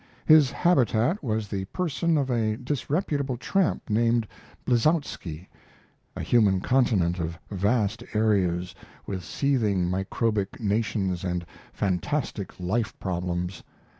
His 0.25 0.49
habitat 0.49 1.23
was 1.23 1.47
the 1.47 1.65
person 1.65 2.17
of 2.17 2.31
a 2.31 2.57
disreputable 2.57 3.37
tramp 3.37 3.83
named 3.87 4.27
Blitzowski, 4.65 5.47
a 6.15 6.23
human 6.23 6.59
continent 6.59 7.19
of 7.19 7.37
vast 7.51 8.03
areas, 8.15 8.73
with 9.05 9.23
seething 9.23 9.87
microbic 9.87 10.59
nations 10.59 11.23
and 11.23 11.45
fantastic 11.71 12.59
life 12.59 12.99
problems. 12.99 13.61